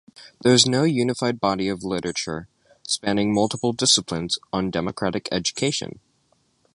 There 0.41 0.55
is 0.55 0.65
no 0.65 0.83
unified 0.83 1.39
body 1.39 1.67
of 1.67 1.83
literature, 1.83 2.47
spanning 2.81 3.31
multiple 3.35 3.71
disciplines, 3.71 4.39
on 4.51 4.71
democratic 4.71 5.29
education. 5.31 5.99